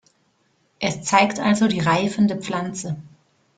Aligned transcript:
Es 0.79 1.03
zeigt 1.03 1.37
also 1.39 1.67
die 1.67 1.79
reifende 1.79 2.35
Pflanze. 2.41 2.95